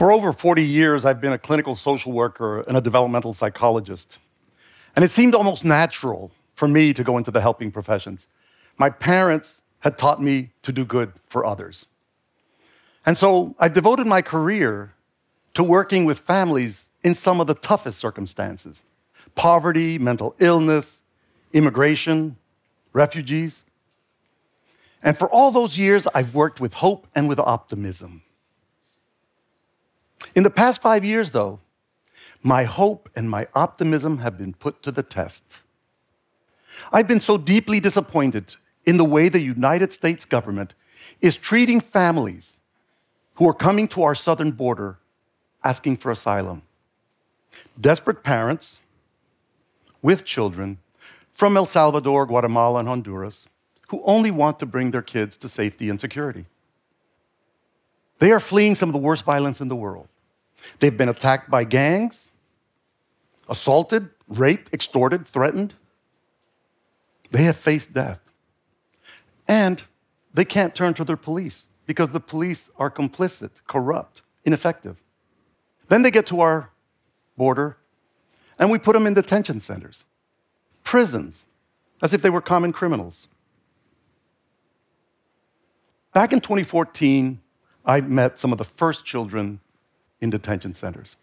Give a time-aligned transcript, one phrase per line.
[0.00, 4.16] For over 40 years, I've been a clinical social worker and a developmental psychologist.
[4.96, 8.26] And it seemed almost natural for me to go into the helping professions.
[8.78, 11.84] My parents had taught me to do good for others.
[13.04, 14.94] And so I devoted my career
[15.52, 18.84] to working with families in some of the toughest circumstances
[19.34, 21.02] poverty, mental illness,
[21.52, 22.38] immigration,
[22.94, 23.64] refugees.
[25.02, 28.22] And for all those years, I've worked with hope and with optimism.
[30.34, 31.60] In the past five years, though,
[32.42, 35.60] my hope and my optimism have been put to the test.
[36.92, 38.56] I've been so deeply disappointed
[38.86, 40.74] in the way the United States government
[41.20, 42.60] is treating families
[43.34, 44.98] who are coming to our southern border
[45.62, 46.62] asking for asylum.
[47.78, 48.80] Desperate parents
[50.02, 50.78] with children
[51.32, 53.46] from El Salvador, Guatemala, and Honduras
[53.90, 56.46] who only want to bring their kids to safety and security.
[58.20, 60.06] They are fleeing some of the worst violence in the world.
[60.78, 62.32] They've been attacked by gangs,
[63.48, 65.74] assaulted, raped, extorted, threatened.
[67.30, 68.20] They have faced death.
[69.46, 69.82] And
[70.32, 75.02] they can't turn to their police because the police are complicit, corrupt, ineffective.
[75.88, 76.70] Then they get to our
[77.36, 77.76] border
[78.58, 80.04] and we put them in detention centers,
[80.84, 81.46] prisons,
[82.02, 83.26] as if they were common criminals.
[86.12, 87.40] Back in 2014,
[87.86, 89.60] I met some of the first children
[90.20, 91.16] in detention centers.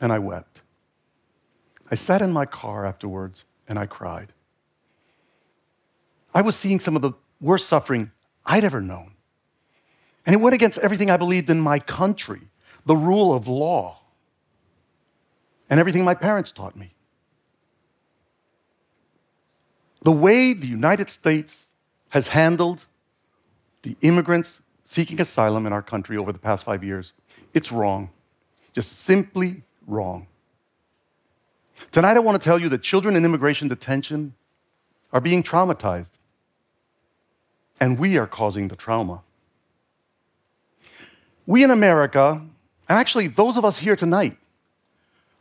[0.00, 0.60] And I wept.
[1.90, 4.32] I sat in my car afterwards and I cried.
[6.34, 8.12] I was seeing some of the worst suffering
[8.44, 9.12] I'd ever known.
[10.26, 12.42] And it went against everything I believed in my country,
[12.84, 14.00] the rule of law,
[15.70, 16.94] and everything my parents taught me.
[20.02, 21.66] The way the United States
[22.10, 22.86] has handled
[23.82, 27.12] the immigrants seeking asylum in our country over the past five years,
[27.52, 28.08] it's wrong.
[28.72, 30.26] Just simply wrong.
[31.90, 34.32] Tonight, I want to tell you that children in immigration detention
[35.12, 36.12] are being traumatized,
[37.78, 39.20] and we are causing the trauma.
[41.44, 42.40] We in America,
[42.88, 44.38] and actually those of us here tonight,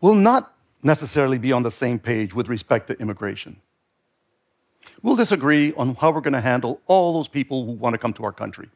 [0.00, 3.56] will not necessarily be on the same page with respect to immigration.
[5.02, 8.14] We'll disagree on how we're going to handle all those people who want to come
[8.14, 8.70] to our country.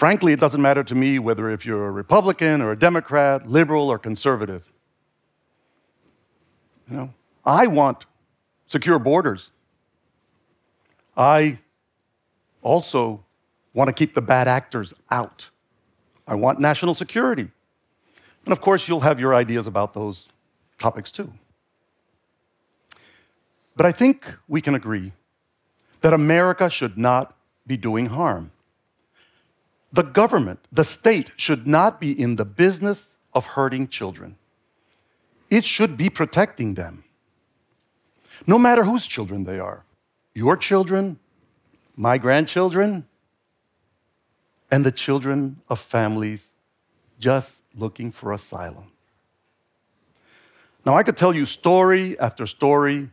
[0.00, 3.90] Frankly, it doesn't matter to me whether if you're a Republican or a Democrat, liberal
[3.90, 4.72] or conservative.
[6.88, 8.06] You know, I want
[8.66, 9.50] secure borders.
[11.18, 11.58] I
[12.62, 13.22] also
[13.74, 15.50] want to keep the bad actors out.
[16.26, 17.50] I want national security.
[18.46, 20.30] And of course, you'll have your ideas about those
[20.78, 21.30] topics too.
[23.76, 25.12] But I think we can agree
[26.00, 27.36] that America should not
[27.66, 28.50] be doing harm.
[29.92, 34.36] The government, the state, should not be in the business of hurting children.
[35.50, 37.04] It should be protecting them,
[38.46, 39.84] no matter whose children they are
[40.32, 41.18] your children,
[41.96, 43.06] my grandchildren,
[44.70, 46.52] and the children of families
[47.18, 48.92] just looking for asylum.
[50.86, 53.10] Now, I could tell you story after story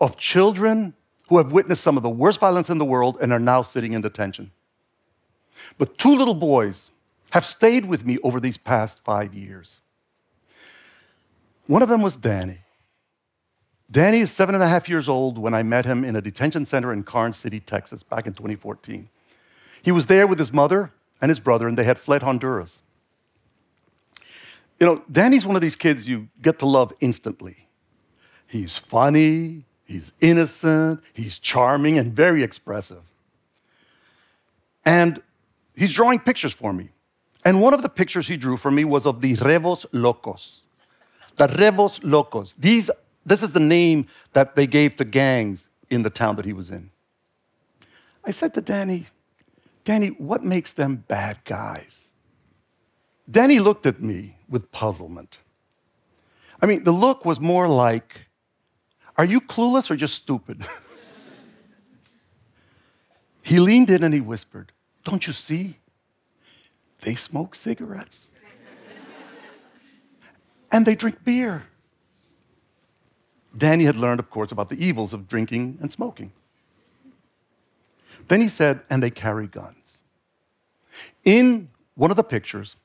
[0.00, 0.94] of children
[1.28, 3.94] who have witnessed some of the worst violence in the world and are now sitting
[3.94, 4.50] in detention.
[5.78, 6.90] But two little boys
[7.30, 9.80] have stayed with me over these past five years.
[11.66, 12.58] One of them was Danny.
[13.90, 16.64] Danny is seven and a half years old when I met him in a detention
[16.64, 19.08] center in Karnes City, Texas, back in 2014.
[19.82, 22.78] He was there with his mother and his brother, and they had fled Honduras.
[24.78, 27.68] You know, Danny's one of these kids you get to love instantly.
[28.46, 33.02] He's funny, He's innocent, he's charming, and very expressive.
[34.84, 35.20] And
[35.74, 36.90] he's drawing pictures for me.
[37.44, 40.64] And one of the pictures he drew for me was of the Revos Locos.
[41.36, 42.54] The Revos Locos.
[42.54, 42.90] These,
[43.24, 46.70] this is the name that they gave to gangs in the town that he was
[46.70, 46.90] in.
[48.24, 49.06] I said to Danny,
[49.84, 52.08] Danny, what makes them bad guys?
[53.30, 55.38] Danny looked at me with puzzlement.
[56.60, 58.26] I mean, the look was more like,
[59.16, 60.62] are you clueless or just stupid?
[63.42, 64.72] he leaned in and he whispered,
[65.10, 65.74] Don't you see?
[67.00, 68.30] They smoke cigarettes.
[70.70, 71.64] and they drink beer.
[73.58, 76.30] Danny had learned, of course, about the evils of drinking and smoking.
[78.28, 80.02] Then he said, and they carry guns.
[81.24, 82.76] In one of the pictures,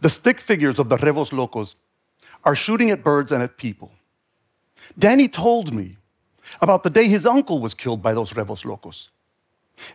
[0.00, 1.76] the stick figures of the Revos Locos
[2.42, 3.92] are shooting at birds and at people.
[4.98, 5.98] Danny told me
[6.60, 9.10] about the day his uncle was killed by those Revos Locos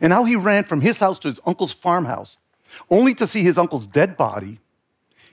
[0.02, 2.38] and how he ran from his house to his uncle's farmhouse
[2.90, 4.60] only to see his uncle's dead body,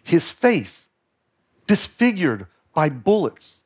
[0.03, 0.89] his face
[1.67, 3.61] disfigured by bullets.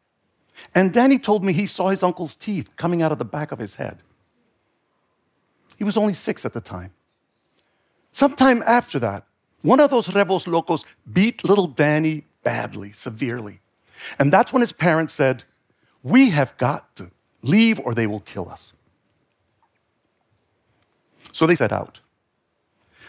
[0.74, 3.58] And Danny told me he saw his uncle's teeth coming out of the back of
[3.58, 3.98] his head.
[5.76, 6.92] He was only six at the time.
[8.12, 9.26] Sometime after that,
[9.62, 13.60] one of those rebels locos beat little Danny badly, severely.
[14.18, 15.44] And that's when his parents said,
[16.02, 17.10] We have got to
[17.42, 18.72] leave or they will kill us.
[21.34, 21.98] So they set out.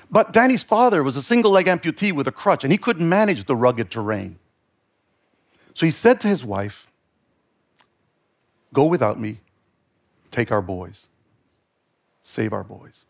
[0.09, 3.45] But Danny's father was a single leg amputee with a crutch, and he couldn't manage
[3.45, 4.39] the rugged terrain.
[5.75, 6.91] So he said to his wife,
[8.73, 9.41] Go without me,
[10.31, 11.05] take our boys,
[12.23, 13.05] save our boys.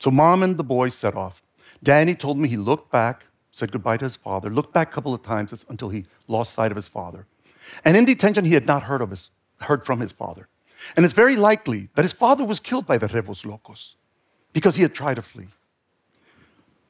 [0.00, 1.40] So mom and the boys set off.
[1.80, 5.14] Danny told me he looked back, said goodbye to his father, looked back a couple
[5.14, 7.26] of times until he lost sight of his father.
[7.84, 9.30] And in detention, he had not heard, of his,
[9.60, 10.48] heard from his father.
[10.96, 13.94] And it's very likely that his father was killed by the Rebos Locos
[14.52, 15.48] because he had tried to flee.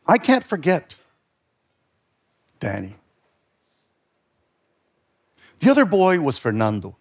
[0.06, 0.94] I can't forget
[2.60, 2.96] Danny.
[5.60, 6.96] The other boy was Fernando.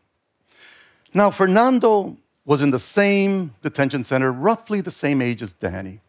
[1.14, 6.00] Now, Fernando was in the same detention center, roughly the same age as Danny.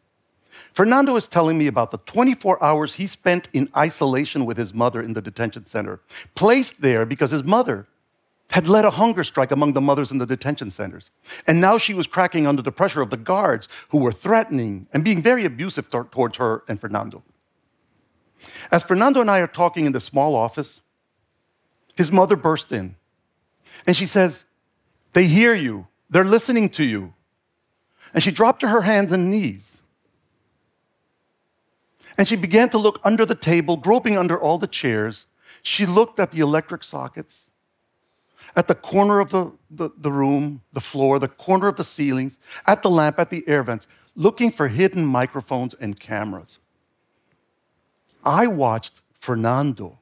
[0.73, 5.01] Fernando is telling me about the 24 hours he spent in isolation with his mother
[5.01, 6.01] in the detention center,
[6.35, 7.87] placed there because his mother
[8.55, 11.11] had led a hunger strike among the mothers in the detention centers.
[11.45, 15.03] And now she was cracking under the pressure of the guards who were threatening and
[15.03, 17.25] being very abusive th- towards her and Fernando.
[18.71, 20.83] As Fernando and I are talking in the small office,
[21.97, 22.95] his mother burst in
[23.89, 24.45] and she says,
[25.15, 27.13] They hear you, they're listening to you.
[28.13, 29.83] And she dropped to her hands and knees.
[32.17, 35.27] And she began to look under the table, groping under all the chairs.
[35.65, 37.51] She looked at the electric sockets
[38.57, 42.39] at the corner of the, the, the, room, the floor, the corner of the ceilings,
[42.67, 46.59] at the lamp, at the air vents, looking for hidden microphones and cameras.
[48.25, 49.99] I watched Fernando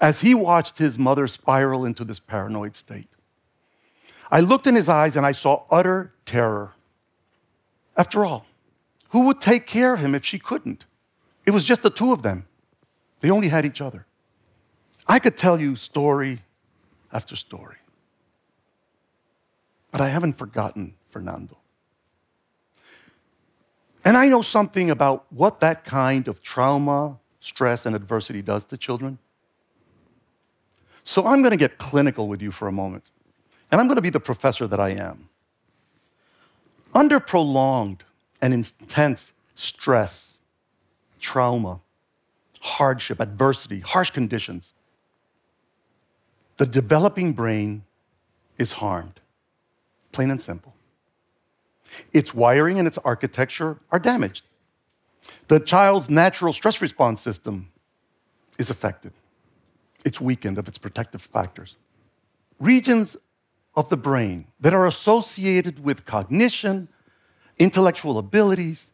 [0.00, 3.08] as he watched his mother spiral into this paranoid state.
[4.30, 6.72] I looked in his eyes and I saw utter terror.
[7.96, 8.46] After all,
[9.10, 10.86] who would take care of him if she couldn't?
[11.46, 12.46] It was just the two of them.
[13.20, 14.06] They only had each other.
[15.06, 16.40] I could tell you story
[17.14, 17.76] after story.
[19.92, 21.56] But I haven't forgotten Fernando.
[24.04, 28.76] And I know something about what that kind of trauma, stress, and adversity does to
[28.76, 29.18] children.
[31.04, 33.04] So I'm going to get clinical with you for a moment.
[33.70, 35.28] And I'm going to be the professor that I am.
[36.94, 38.04] Under prolonged
[38.42, 40.38] and intense stress,
[41.20, 41.80] trauma,
[42.60, 44.72] hardship, adversity, harsh conditions,
[46.56, 47.84] the developing brain
[48.58, 49.20] is harmed,
[50.12, 50.74] plain and simple.
[52.12, 54.44] Its wiring and its architecture are damaged.
[55.48, 57.70] The child's natural stress response system
[58.58, 59.12] is affected.
[60.04, 61.76] It's weakened of its protective factors.
[62.60, 63.16] Regions
[63.74, 66.88] of the brain that are associated with cognition,
[67.58, 68.90] intellectual abilities,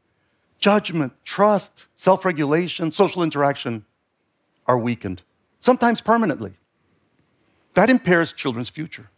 [0.59, 3.85] judgment, trust, self regulation, social interaction
[4.67, 5.23] are weakened,
[5.59, 6.55] sometimes permanently.
[7.75, 9.11] That impairs children's future.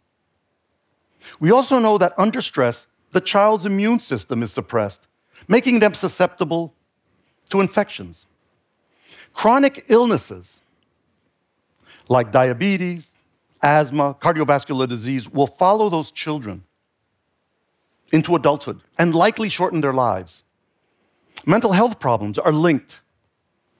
[1.39, 5.07] We also know that under stress, the child's immune system is suppressed,
[5.47, 6.73] making them susceptible
[7.49, 8.25] to infections.
[9.33, 10.61] Chronic illnesses
[12.09, 13.15] like diabetes,
[13.61, 16.63] asthma, cardiovascular disease will follow those children
[18.11, 20.43] into adulthood and likely shorten their lives.
[21.45, 23.01] Mental health problems are linked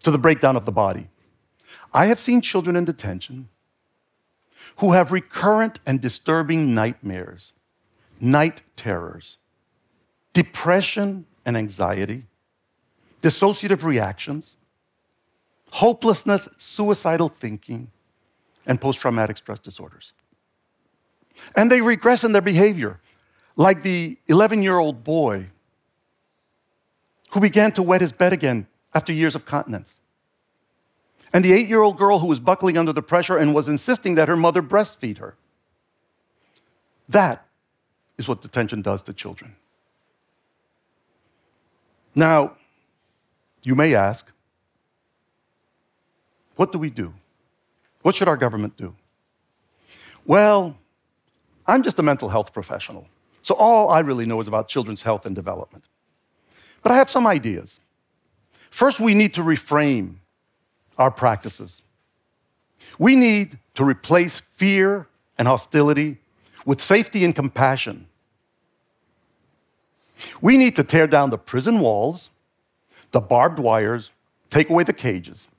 [0.01, 1.09] to the breakdown of the body.
[1.93, 3.49] I have seen children in detention
[4.77, 7.53] who have recurrent and disturbing nightmares,
[8.19, 9.37] night terrors,
[10.33, 12.25] depression and anxiety,
[13.21, 14.57] dissociative reactions,
[15.71, 17.89] hopelessness, suicidal thinking,
[18.65, 20.13] and post traumatic stress disorders.
[21.55, 22.99] And they regress in their behavior,
[23.55, 25.49] like the 11 year old boy
[27.31, 29.99] who began to wet his bed again after years of continence
[31.33, 34.15] and the eight year old girl who was buckling under the pressure and was insisting
[34.15, 35.35] that her mother breastfeed her.
[37.09, 37.45] That
[38.17, 39.55] is what detention does to children.
[42.15, 42.53] Now,
[43.63, 44.31] you may ask,
[46.55, 47.13] what do we do?
[48.03, 48.95] What should our government do?
[50.25, 50.77] Well,
[51.65, 53.07] I'm just a mental health professional,
[53.41, 55.85] so all I really know is about children's health and development.
[56.83, 57.79] But I have some ideas.
[58.69, 60.15] First, we need to reframe
[60.97, 61.83] our practices.
[62.97, 65.07] We need to replace fear
[65.37, 66.17] and hostility
[66.65, 68.07] with safety and compassion.
[70.41, 72.29] We need to tear down the prison walls,
[73.11, 74.11] the barbed wires,
[74.49, 75.49] take away the cages.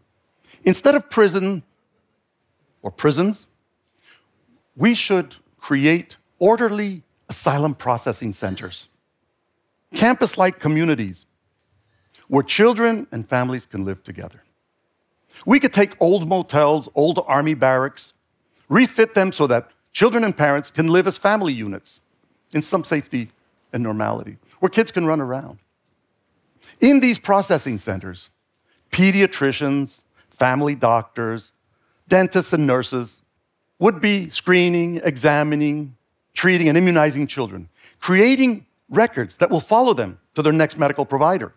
[0.65, 1.63] Instead of prison
[2.83, 3.47] or prisons,
[4.77, 8.89] we should create orderly asylum processing centers,
[9.93, 11.27] campus like communities
[12.29, 14.44] where children and families can live together.
[15.47, 18.15] We could take old motels, old army barracks,
[18.69, 22.01] refit them so that children and parents can live as family units
[22.53, 23.31] in some safety
[23.73, 25.59] and normality, where kids can run around.
[26.81, 28.31] In these processing centers,
[28.91, 31.53] pediatricians, family doctors,
[32.09, 33.21] dentists, and nurses
[33.79, 35.97] would be screening, examining,
[36.33, 37.69] treating, and immunizing children,
[38.01, 41.53] creating records that will follow them to their next medical provider.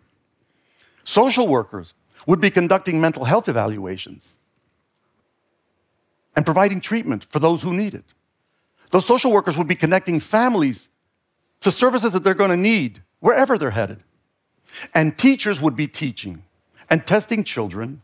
[1.04, 1.94] Social workers
[2.28, 4.36] would be conducting mental health evaluations
[6.36, 8.04] and providing treatment for those who need it.
[8.90, 10.90] Those social workers would be connecting families
[11.60, 14.00] to services that they're going to need wherever they're headed.
[14.94, 16.44] And teachers would be teaching
[16.90, 18.02] and testing children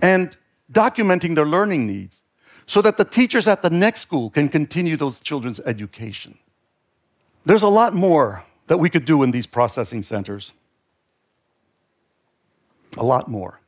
[0.00, 0.36] and
[0.72, 2.22] documenting their learning needs
[2.66, 6.38] so that the teachers at the next school can continue those children's education.
[7.44, 10.52] There's a lot more that we could do in these processing centers.
[12.98, 13.60] A lot more.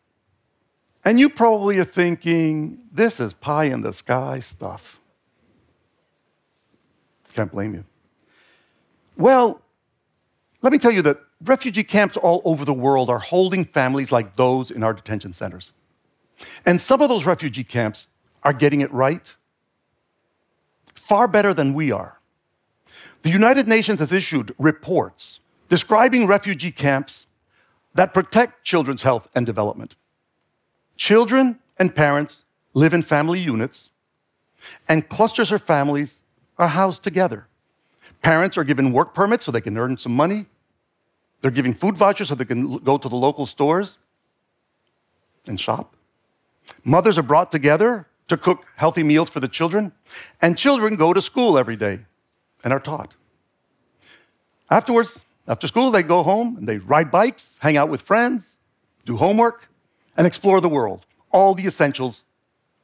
[1.04, 5.00] And you probably are thinking, this is pie in the sky stuff.
[7.32, 7.84] Can't blame you.
[9.16, 9.62] Well,
[10.62, 14.36] let me tell you that refugee camps all over the world are holding families like
[14.36, 15.72] those in our detention centers.
[16.66, 18.06] And some of those refugee camps
[18.42, 19.34] are getting it right
[20.94, 22.20] far better than we are.
[23.22, 27.26] The United Nations has issued reports describing refugee camps
[27.94, 29.94] that protect children's health and development.
[30.96, 32.44] Children and parents
[32.74, 33.90] live in family units,
[34.88, 36.20] and clusters of families
[36.58, 37.46] are housed together.
[38.22, 40.46] Parents are given work permits so they can earn some money.
[41.40, 43.96] They're giving food vouchers so they can go to the local stores
[45.48, 45.96] and shop.
[46.84, 49.92] Mothers are brought together to cook healthy meals for the children,
[50.40, 52.00] and children go to school every day
[52.62, 53.14] and are taught.
[54.70, 58.60] Afterwards, after school, they go home and they ride bikes, hang out with friends,
[59.04, 59.68] do homework,
[60.16, 61.06] and explore the world.
[61.32, 62.22] All the essentials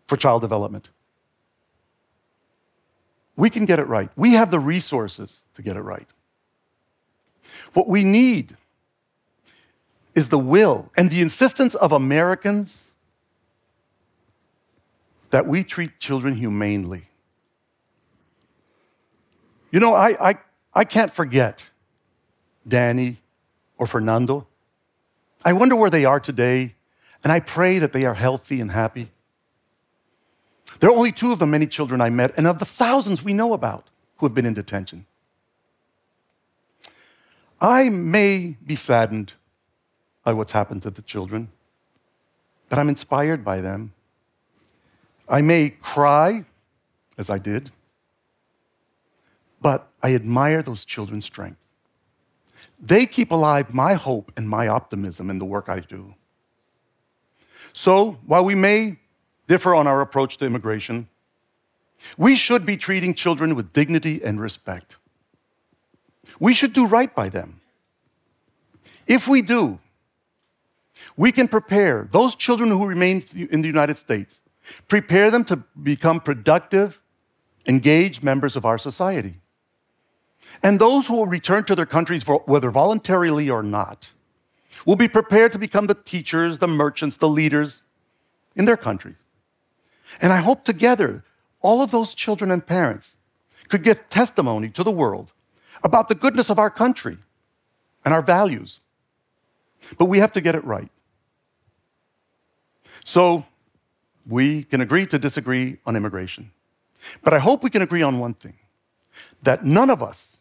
[0.07, 0.91] for child development.
[3.37, 4.11] We can get it right.
[4.17, 6.09] We have the resources to get it right.
[7.75, 8.57] What we need
[10.15, 12.85] is the will and the insistence of Americans
[15.31, 17.03] that we treat children humanely.
[19.71, 20.35] You know, I, I,
[20.73, 21.65] I can't forget
[22.67, 23.19] Danny
[23.79, 24.47] or Fernando.
[25.45, 26.75] I wonder where they are today,
[27.23, 29.11] and I pray that they are healthy and happy.
[30.81, 33.33] There are only two of the many children I met, and of the thousands we
[33.33, 35.07] know about who have been in detention.
[37.61, 39.33] I may be saddened
[40.25, 41.49] by what's happened to the children,
[42.69, 43.93] but I'm inspired by them.
[45.29, 46.45] I may cry,
[47.17, 47.71] as I did,
[49.63, 51.66] but I admire those children's strength.
[52.79, 56.15] They keep alive my hope and my optimism in the work I do.
[57.73, 58.99] So, while we may
[59.49, 61.09] differ on our approach to immigration,
[62.17, 64.97] we should be treating children with dignity and respect.
[66.39, 67.61] We should do right by them.
[69.07, 69.79] If we do,
[71.17, 74.43] we can prepare those children who remain in the United States
[74.89, 77.01] Prepare them to become productive,
[77.67, 79.37] engaged members of our society.
[80.63, 84.13] And those who will return to their countries, whether voluntarily or not,
[84.85, 87.83] will be prepared to become the teachers, the merchants, the leaders
[88.55, 89.17] in their countries.
[90.21, 91.25] And I hope together,
[91.61, 93.17] all of those children and parents
[93.69, 95.33] could give testimony to the world
[95.83, 97.19] about the goodness of our country
[98.05, 98.81] and our values.
[99.99, 100.91] But we have to get it right.
[103.05, 103.45] So,
[104.29, 106.51] we can agree to disagree on immigration.
[107.23, 108.55] But I hope we can agree on one thing
[109.43, 110.39] that none of us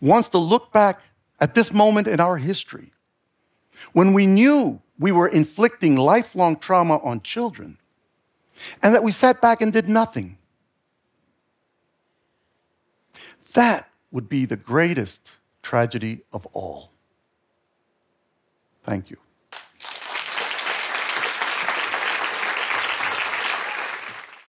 [0.00, 1.00] wants to look back
[1.40, 2.92] at this moment in our history
[3.92, 7.78] when we knew we were inflicting lifelong trauma on children
[8.82, 10.38] and that we sat back and did nothing.
[13.54, 16.90] That would be the greatest tragedy of all.
[18.84, 19.16] Thank you.